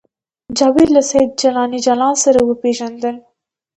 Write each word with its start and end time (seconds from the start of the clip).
جاوید 0.57 0.89
له 0.95 1.01
سید 1.09 1.29
جلاني 1.41 1.79
جلان 1.87 2.15
سره 2.23 2.39
وپېژندل 2.43 3.15